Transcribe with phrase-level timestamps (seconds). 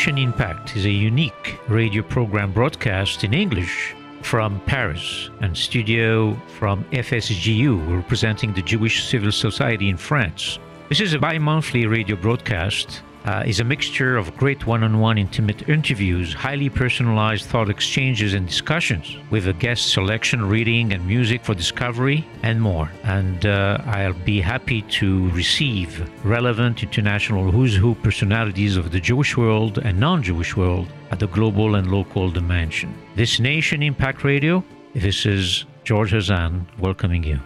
[0.00, 6.84] Nation Impact is a unique radio program broadcast in English from Paris and studio from
[6.84, 10.58] FSJU, representing the Jewish Civil Society in France.
[10.88, 15.68] This is a bi monthly radio broadcast uh, is a mixture of great one-on-one intimate
[15.68, 21.54] interviews, highly personalized thought exchanges and discussions, with a guest selection, reading, and music for
[21.54, 22.90] discovery, and more.
[23.04, 29.36] And uh, I'll be happy to receive relevant international who's who personalities of the Jewish
[29.36, 32.94] world and non-Jewish world at the global and local dimension.
[33.16, 34.64] This Nation Impact Radio.
[34.94, 37.40] This is George Hazan welcoming you.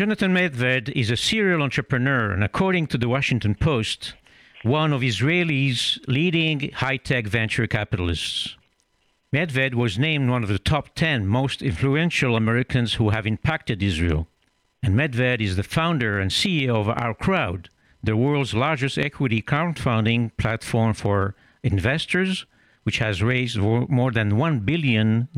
[0.00, 4.14] Jonathan Medved is a serial entrepreneur and, according to the Washington Post,
[4.62, 8.56] one of Israel's leading high tech venture capitalists.
[9.30, 14.26] Medved was named one of the top 10 most influential Americans who have impacted Israel.
[14.82, 17.68] And Medved is the founder and CEO of Our Crowd,
[18.02, 22.46] the world's largest equity crowdfunding platform for investors,
[22.84, 25.28] which has raised more than $1 billion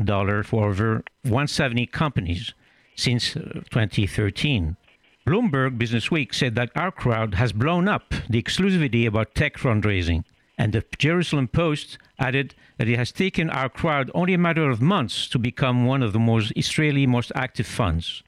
[0.45, 2.53] for over 170 companies
[2.95, 4.77] since uh, 2013.
[5.25, 10.23] Bloomberg Businessweek said that our crowd has blown up the exclusivity about tech fundraising.
[10.57, 14.81] And the Jerusalem Post added that it has taken our crowd only a matter of
[14.81, 18.21] months to become one of the most Israeli most active funds.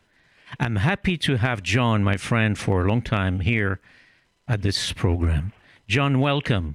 [0.59, 3.80] I'm happy to have John, my friend, for a long time here
[4.47, 5.53] at this program.
[5.88, 6.74] John, welcome.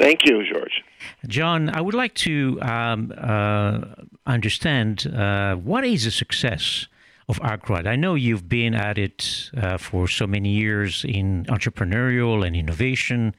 [0.00, 0.82] Thank you, George.
[1.26, 3.80] John, I would like to um, uh,
[4.26, 6.86] understand uh, what is a success
[7.28, 7.86] of OurCrowd.
[7.86, 13.34] I know you've been at it uh, for so many years in entrepreneurial and innovation,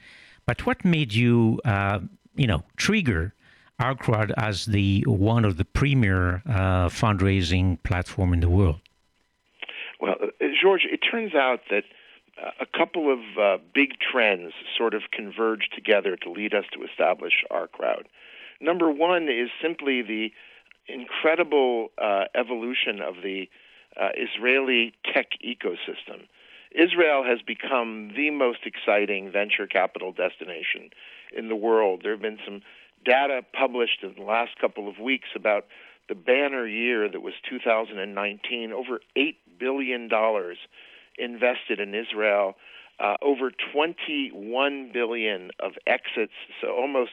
[0.46, 2.00] but what made you, uh,
[2.36, 3.34] you know, trigger
[3.82, 8.80] OurCrowd as the one of the premier uh, fundraising platform in the world?
[10.02, 11.84] Well, uh, George, it turns out that
[12.44, 16.84] uh, a couple of uh, big trends sort of converged together to lead us to
[16.84, 18.04] establish OurCrowd.
[18.60, 20.32] Number one is simply the
[20.88, 21.90] incredible
[22.34, 23.48] evolution of the
[24.00, 26.28] uh, Israeli tech ecosystem.
[26.72, 30.90] Israel has become the most exciting venture capital destination
[31.36, 32.02] in the world.
[32.04, 32.62] There have been some
[33.06, 35.66] data published in the last couple of weeks about
[36.10, 40.10] the banner year that was 2019, over $8 billion
[41.18, 42.56] invested in Israel,
[43.00, 47.12] uh, over 21 billion of exits, so almost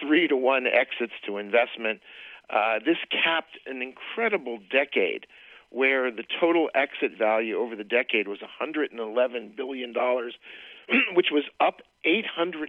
[0.00, 2.00] three to one exits to investment.
[2.48, 5.26] Uh, this capped an incredible decade
[5.70, 9.94] where the total exit value over the decade was $111 billion,
[11.14, 12.66] which was up 800%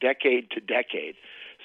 [0.00, 1.14] decade to decade.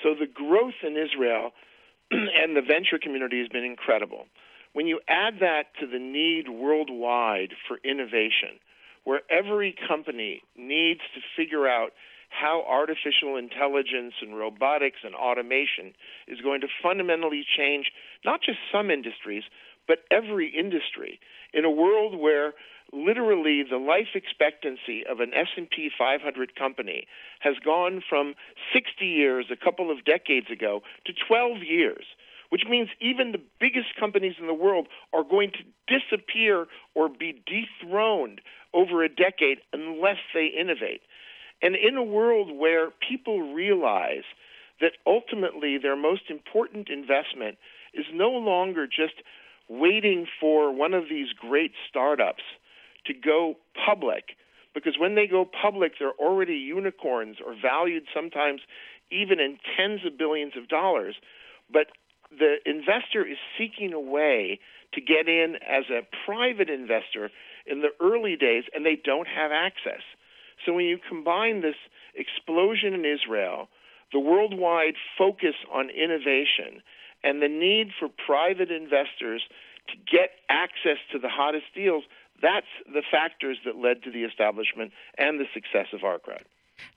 [0.02, 1.52] So the growth in Israel
[2.12, 4.26] and the venture community has been incredible.
[4.74, 8.60] When you add that to the need worldwide for innovation,
[9.04, 11.92] where every company needs to figure out
[12.30, 15.94] how artificial intelligence and robotics and automation
[16.28, 17.92] is going to fundamentally change
[18.26, 19.44] not just some industries,
[19.88, 21.20] but every industry
[21.54, 22.54] in a world where
[22.94, 27.08] literally the life expectancy of an S&P 500 company
[27.40, 28.36] has gone from
[28.74, 32.06] 60 years a couple of decades ago to 12 years
[32.50, 37.42] which means even the biggest companies in the world are going to disappear or be
[37.46, 38.40] dethroned
[38.74, 41.02] over a decade unless they innovate.
[41.62, 44.24] And in a world where people realize
[44.82, 47.58] that ultimately their most important investment
[47.94, 49.16] is no longer just
[49.68, 52.44] waiting for one of these great startups
[53.06, 54.36] to go public
[54.76, 58.62] because when they go public, they're already unicorns or valued sometimes
[59.10, 61.16] even in tens of billions of dollars.
[61.72, 61.88] But
[62.30, 64.60] the investor is seeking a way
[64.94, 67.32] to get in as a private investor
[67.66, 70.04] in the early days, and they don't have access.
[70.66, 71.76] So when you combine this
[72.14, 73.70] explosion in Israel,
[74.12, 76.82] the worldwide focus on innovation,
[77.26, 79.42] and the need for private investors
[79.90, 82.04] to get access to the hottest deals,
[82.42, 86.46] that's the factors that led to the establishment and the success of crowd.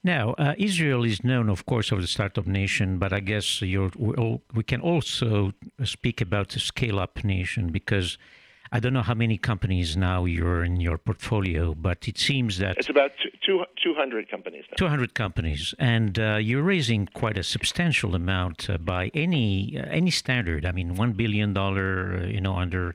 [0.03, 4.63] Now, uh, Israel is known, of course, as the startup nation, but I guess we
[4.71, 5.53] can also
[5.83, 8.17] speak about the scale up nation because
[8.71, 12.77] I don't know how many companies now you're in your portfolio, but it seems that
[12.77, 13.11] it's about
[13.43, 14.65] two, 200 companies.
[14.69, 14.75] Now.
[14.77, 20.11] 200 companies, and uh, you're raising quite a substantial amount uh, by any uh, any
[20.11, 20.65] standard.
[20.65, 22.93] I mean, one billion dollar, uh, you know, under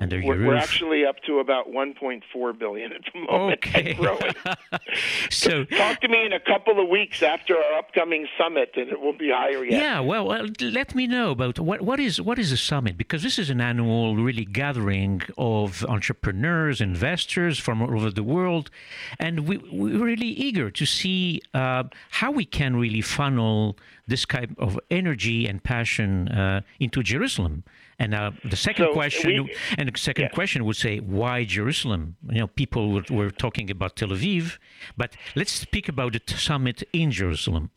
[0.00, 3.64] under your we're, we're actually up to about 1.4 billion at the moment.
[3.74, 3.96] Okay.
[5.30, 9.00] so talk to me in a couple of weeks after our upcoming summit, and it
[9.00, 9.80] will be higher yet.
[9.80, 13.22] Yeah, well, well, let me know about what what is what is a summit because
[13.22, 18.70] this is an annual really gathering of entrepreneurs, investors from all over the world,
[19.18, 23.76] and we we're really eager to see uh, how we can really funnel
[24.06, 27.64] this type of energy and passion uh, into Jerusalem.
[27.98, 30.28] And uh, the second so question, we, and the second yeah.
[30.28, 32.16] question would say, why Jerusalem?
[32.28, 34.58] You know, people were, were talking about Tel Aviv,
[34.96, 37.70] but let's speak about the summit in Jerusalem.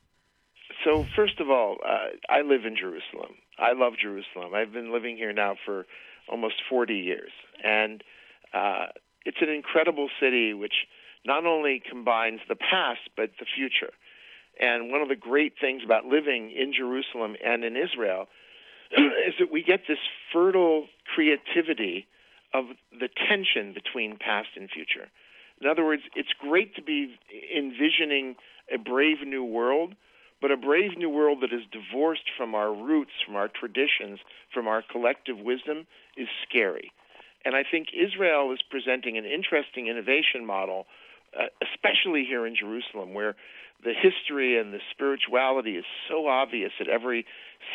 [0.83, 3.35] So first of all, uh, I live in Jerusalem.
[3.59, 4.53] I love Jerusalem.
[4.55, 5.85] I've been living here now for
[6.29, 7.31] almost 40 years,
[7.63, 8.03] and
[8.53, 8.87] uh,
[9.25, 10.73] it's an incredible city which
[11.25, 13.91] not only combines the past but the future.
[14.59, 18.27] And one of the great things about living in Jerusalem and in Israel
[18.98, 20.00] is that we get this
[20.31, 22.07] fertile creativity
[22.54, 25.07] of the tension between past and future.
[25.62, 27.18] In other words, it's great to be
[27.56, 28.36] envisioning
[28.74, 29.95] a brave new world,
[30.42, 34.19] but a brave new world that is divorced from our roots, from our traditions,
[34.54, 36.92] from our collective wisdom is scary.
[37.44, 40.86] And I think Israel is presenting an interesting innovation model,
[41.38, 43.36] uh, especially here in Jerusalem, where
[43.84, 47.25] the history and the spirituality is so obvious at every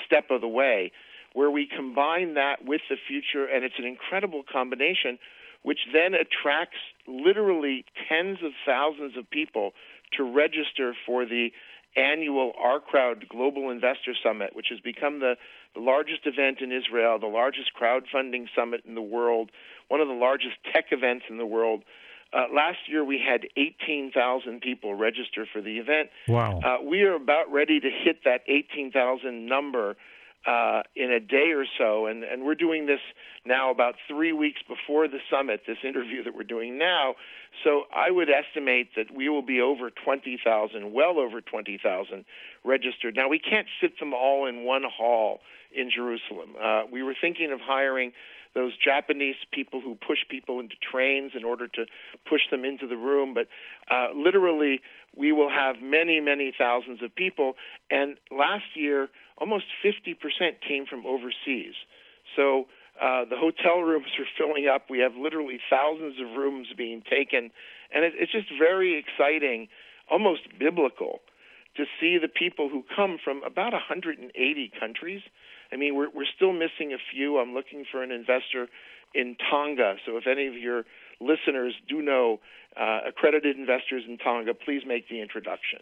[0.07, 0.93] step of the way,
[1.35, 5.19] where we combine that with the future, and it's an incredible combination,
[5.63, 9.73] which then attracts literally tens of thousands of people
[10.17, 11.53] to register for the
[11.97, 15.37] annual Our Crowd Global Investor Summit, which has become the,
[15.75, 19.51] the largest event in Israel, the largest crowdfunding summit in the world,
[19.89, 21.83] one of the largest tech events in the world.
[22.33, 26.09] Uh, last year, we had 18,000 people register for the event.
[26.29, 26.61] Wow.
[26.61, 29.97] Uh, we are about ready to hit that 18,000 number
[30.47, 33.01] uh, in a day or so, and, and we're doing this
[33.45, 37.15] now about three weeks before the summit, this interview that we're doing now.
[37.63, 42.25] So I would estimate that we will be over 20,000, well over 20,000
[42.65, 43.15] registered.
[43.15, 45.41] Now, we can't fit them all in one hall
[45.73, 46.57] in Jerusalem.
[46.61, 48.13] Uh, we were thinking of hiring
[48.55, 51.87] those Japanese people who push people into trains in order to
[52.29, 53.35] push them into the room.
[53.35, 53.49] But
[53.91, 54.81] uh, literally,
[55.17, 57.55] we will have many, many thousands of people.
[57.91, 59.09] And last year,
[59.39, 60.17] almost 50%
[60.67, 61.75] came from overseas.
[62.37, 62.67] So
[63.01, 64.91] uh, the hotel rooms are filling up.
[64.91, 67.51] We have literally thousands of rooms being taken.
[67.95, 69.69] And it, it's just very exciting,
[70.11, 71.21] almost biblical,
[71.77, 75.23] to see the people who come from about 180 countries
[75.73, 77.39] I mean, we're we're still missing a few.
[77.39, 78.69] I'm looking for an investor
[79.15, 79.97] in Tonga.
[80.07, 80.85] So if any of your
[81.21, 82.41] listeners do know
[82.79, 85.81] uh, accredited investors in Tonga, please make the introduction.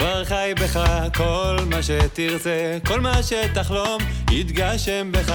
[0.00, 0.80] כבר חי בך
[1.16, 5.34] כל מה שתרצה, כל מה שתחלום יתגשם בך.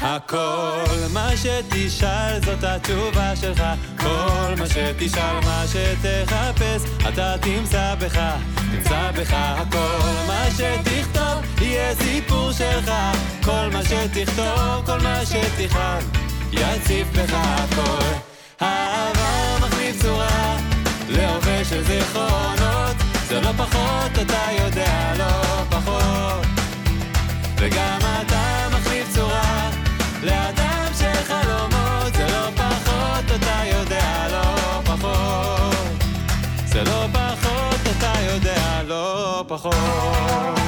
[0.00, 3.62] הכל מה שתשאל זאת התשובה שלך.
[3.98, 8.20] כל מה שתשאל מה שתחפש אתה תמצא בך.
[8.72, 12.92] תמצא בך הכל מה שתכתוב יהיה סיפור שלך.
[13.44, 16.10] כל מה שתכתוב כל מה שתכאב
[16.52, 19.21] יציף בך הכל
[24.22, 26.46] אתה יודע, לא פחות.
[27.56, 29.70] וגם אתה מחליף צורה
[30.22, 36.04] לאדם של חלומות, זה לא פחות, אתה יודע, לא פחות.
[36.64, 40.62] זה לא פחות, אתה יודע, לא פחות.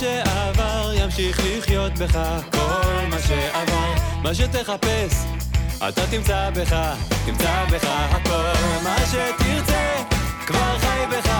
[0.00, 2.18] שעבר ימשיך לחיות בך
[2.52, 3.95] כל מה שעבר,
[4.26, 5.14] מה שתחפש,
[5.88, 6.76] אתה תמצא בך,
[7.26, 8.82] תמצא בך הכל.
[8.82, 10.02] מה שתרצה,
[10.46, 11.30] כבר חי בך.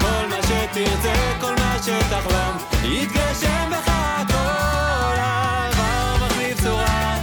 [0.00, 5.16] כל מה שתרצה, כל מה שתחלום, יתגשם בך הכל.
[5.16, 7.16] העבר מחליף צורה,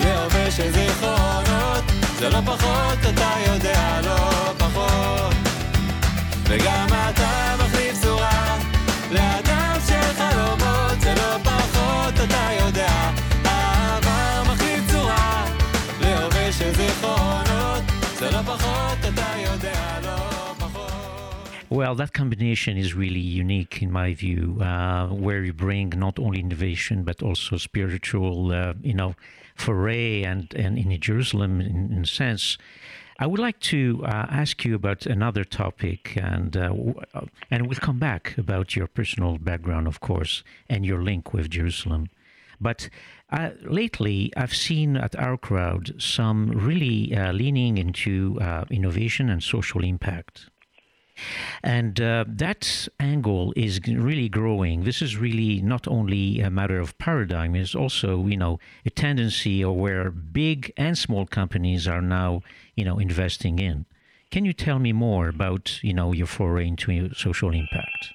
[0.00, 1.84] להווה של זיכרונות,
[2.18, 5.34] זה לא פחות, אתה יודע, לא פחות.
[6.44, 8.56] וגם אתה מחליף צורה,
[9.10, 9.39] לאט
[21.80, 26.40] well, that combination is really unique in my view, uh, where you bring not only
[26.40, 29.14] innovation but also spiritual, uh, you know,
[29.54, 32.58] foray and, and in Jerusalem in, in sense.
[33.18, 36.74] I would like to uh, ask you about another topic, and uh,
[37.14, 41.48] uh, and we'll come back about your personal background, of course, and your link with
[41.48, 42.10] Jerusalem.
[42.60, 42.90] But
[43.30, 49.42] uh, lately, I've seen at our crowd some really uh, leaning into uh, innovation and
[49.42, 50.50] social impact.
[51.62, 54.84] And uh, that angle is really growing.
[54.84, 59.64] This is really not only a matter of paradigm, it's also, you know, a tendency
[59.64, 62.42] where big and small companies are now,
[62.74, 63.86] you know, investing in.
[64.30, 68.12] Can you tell me more about, you know, your foray into social impact?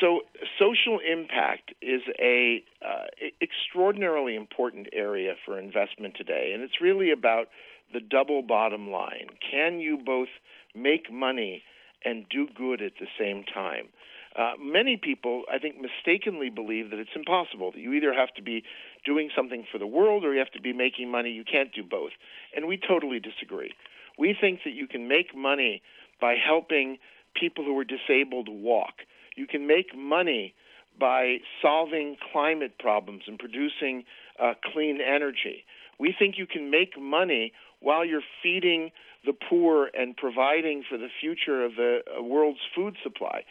[0.00, 0.20] So,
[0.58, 3.06] social impact is a uh,
[3.42, 7.48] extraordinarily important area for investment today, and it's really about
[7.92, 9.28] the double bottom line.
[9.50, 10.28] Can you both
[10.74, 11.62] make money
[12.04, 13.88] and do good at the same time.
[14.36, 18.42] Uh, many people, I think, mistakenly believe that it's impossible, that you either have to
[18.42, 18.62] be
[19.04, 21.30] doing something for the world or you have to be making money.
[21.30, 22.12] You can't do both.
[22.54, 23.72] And we totally disagree.
[24.18, 25.82] We think that you can make money
[26.20, 26.98] by helping
[27.34, 28.94] people who are disabled walk.
[29.36, 30.54] You can make money
[30.98, 34.04] by solving climate problems and producing
[34.38, 35.64] uh, clean energy.
[35.98, 38.90] We think you can make money while you're feeding
[39.24, 43.44] the poor and providing for the future of the uh, world's food supply.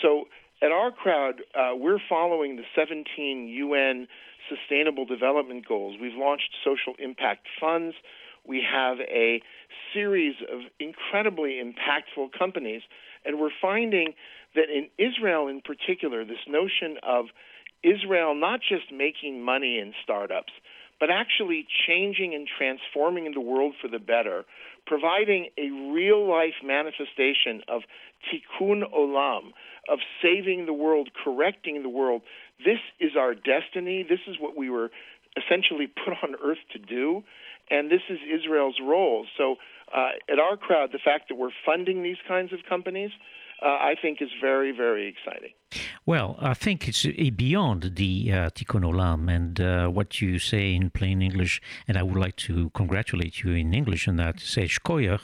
[0.00, 0.24] So
[0.62, 4.08] at our crowd, uh, we're following the 17 UN
[4.48, 5.96] Sustainable Development Goals.
[6.00, 7.94] We've launched social impact funds.
[8.44, 9.40] We have a
[9.94, 12.82] series of incredibly impactful companies,
[13.24, 14.14] and we're finding
[14.54, 17.26] that in Israel in particular, this notion of
[17.82, 20.52] Israel not just making money in startups,
[21.00, 24.44] but actually changing and transforming the world for the better,
[24.86, 27.82] providing a real life manifestation of
[28.28, 29.52] tikkun olam,
[29.88, 32.22] of saving the world, correcting the world.
[32.58, 34.04] This is our destiny.
[34.08, 34.90] This is what we were
[35.36, 37.22] essentially put on earth to do,
[37.70, 39.26] and this is Israel's role.
[39.38, 39.56] So,
[39.94, 43.10] uh, at our crowd, the fact that we're funding these kinds of companies
[43.64, 45.52] uh, I think is very, very exciting.
[46.04, 50.74] Well, I think it's uh, beyond the uh, Tikkun Olam and uh, what you say
[50.74, 54.64] in plain English, and I would like to congratulate you in English on that, say
[54.64, 55.20] shkoyach.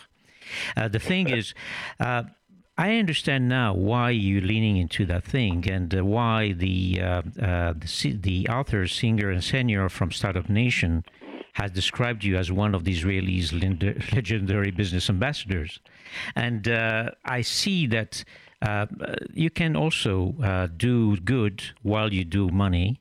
[0.76, 1.54] Uh, the thing is,
[2.00, 2.24] uh,
[2.76, 7.74] I understand now why you're leaning into that thing and uh, why the, uh, uh,
[7.76, 11.04] the, the author, Singer, and Senor from Startup Nation
[11.58, 13.50] has described you as one of the Israelis'
[14.14, 15.80] legendary business ambassadors.
[16.36, 18.12] And uh, I see that
[18.62, 18.86] uh,
[19.44, 23.00] you can also uh, do good while you do money.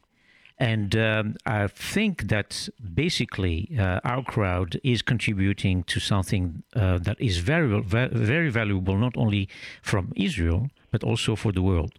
[0.57, 2.67] And um, I think that
[3.05, 9.15] basically uh, our crowd is contributing to something uh, that is very, very valuable, not
[9.15, 9.49] only
[9.83, 11.93] from Israel, but also for the world.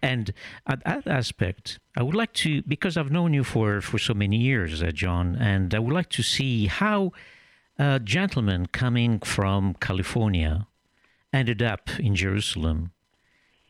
[0.00, 0.32] And
[0.66, 4.36] at that aspect, I would like to, because I've known you for, for so many
[4.36, 7.12] years, uh, John, and I would like to see how
[7.78, 10.66] a gentleman coming from California
[11.32, 12.92] ended up in Jerusalem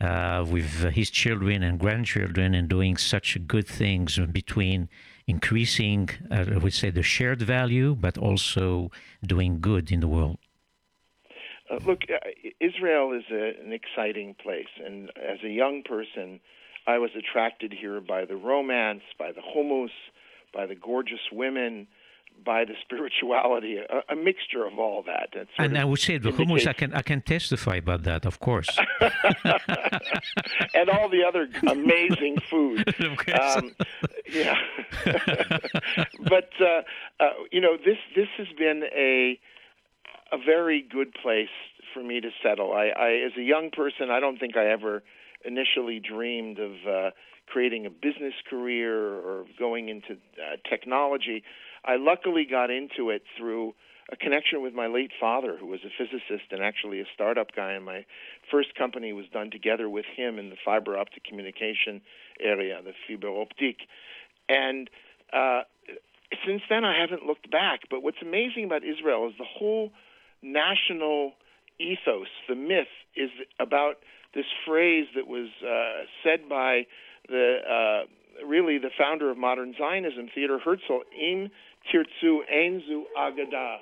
[0.01, 4.89] uh, with his children and grandchildren and doing such good things between
[5.27, 8.91] increasing, uh, I would say, the shared value, but also
[9.25, 10.37] doing good in the world.
[11.73, 12.17] Uh, look, uh,
[12.59, 16.39] Israel is a, an exciting place, and as a young person,
[16.85, 19.91] I was attracted here by the romance, by the hummus,
[20.53, 21.87] by the gorgeous women,
[22.45, 25.29] by the spirituality, a, a mixture of all that.
[25.57, 28.69] and I would say the hummus, I can I can testify about that, of course.
[30.73, 32.93] and all the other amazing food.
[33.33, 33.75] Um,
[34.31, 34.57] yeah,
[36.29, 36.81] but uh,
[37.19, 39.39] uh, you know this this has been a
[40.33, 41.53] a very good place
[41.93, 42.73] for me to settle.
[42.73, 45.03] I, I, as a young person, I don't think I ever
[45.45, 47.11] initially dreamed of uh,
[47.47, 51.43] creating a business career or going into uh, technology.
[51.85, 53.75] I luckily got into it through
[54.11, 57.73] a connection with my late father, who was a physicist and actually a startup guy.
[57.73, 58.05] And my
[58.49, 62.01] first company was done together with him in the fiber optic communication
[62.41, 63.87] area, the fiber optique.
[64.49, 64.89] And
[65.31, 65.61] uh,
[66.45, 67.81] since then, I haven't looked back.
[67.89, 69.91] But what's amazing about Israel is the whole
[70.43, 71.31] national
[71.79, 73.95] ethos, the myth, is about
[74.35, 76.85] this phrase that was uh, said by
[77.29, 81.49] the uh, really the founder of modern Zionism, Theodor Herzl, "Im
[81.91, 83.77] tirtzu enzu agada,"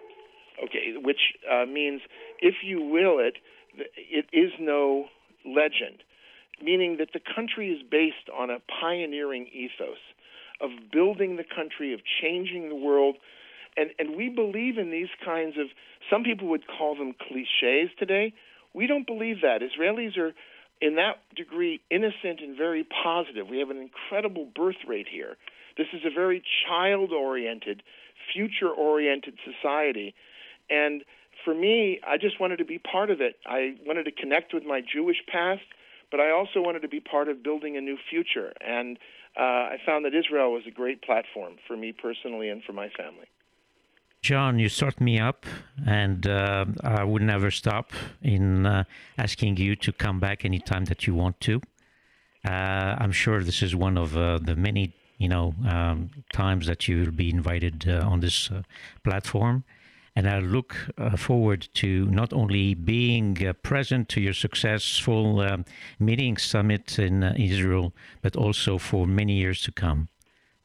[0.64, 2.02] okay, which uh, means
[2.40, 3.38] if you will it,
[3.96, 5.06] it is no
[5.46, 6.04] legend,
[6.62, 9.98] meaning that the country is based on a pioneering ethos
[10.60, 13.16] of building the country, of changing the world
[13.78, 15.68] and and we believe in these kinds of
[16.10, 18.34] some people would call them cliches today.
[18.74, 19.62] We don't believe that.
[19.62, 20.34] Israelis are,
[20.82, 23.48] in that degree, innocent and very positive.
[23.48, 25.38] We have an incredible birth rate here.
[25.78, 27.84] This is a very child oriented,
[28.34, 30.14] future oriented society.
[30.70, 31.04] And
[31.44, 33.38] for me, I just wanted to be part of it.
[33.46, 35.64] I wanted to connect with my Jewish past,
[36.10, 38.54] but I also wanted to be part of building a new future.
[38.62, 38.98] And
[39.38, 42.90] uh, I found that Israel was a great platform for me personally and for my
[42.90, 43.28] family.
[44.22, 45.48] John, you start me up,
[45.88, 48.84] and uh, I would never stop in uh,
[49.18, 51.60] asking you to come back anytime that you want to.
[52.46, 56.88] Uh, I'm sure this is one of uh, the many, you know, um, times that
[56.88, 58.62] you'll be invited uh, on this uh,
[59.04, 59.64] platform,
[60.16, 60.76] and I look
[61.18, 65.66] forward to not only being present to your successful um,
[65.98, 70.10] meeting summit in Israel, but also for many years to come.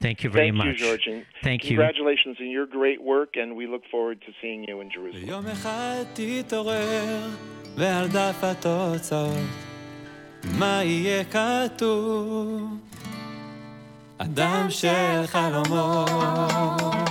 [0.02, 0.68] Thank you very Thank much.
[0.68, 1.06] You, George.
[1.08, 1.78] And Thank you.
[1.78, 5.30] Congratulations on your great work, and we look forward to seeing you in Jerusalem.
[5.30, 7.30] יום אחד תתעורר,
[7.78, 9.38] ועל דף התוצאות,
[10.60, 12.78] מה יהיה כתוב?
[14.18, 17.05] אדם של חלומות.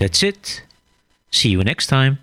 [0.00, 0.62] That's it.
[1.30, 2.18] See you next time.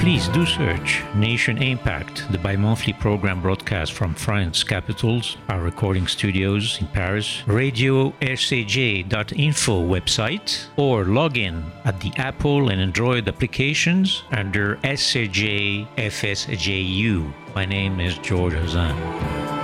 [0.00, 6.08] Please do search Nation Impact, the bi monthly program broadcast from France capitals, our recording
[6.08, 14.24] studios in Paris, radio rcj.info website, or log in at the Apple and Android applications
[14.32, 17.32] under SCJ FSJU.
[17.54, 19.61] My name is George Hazan.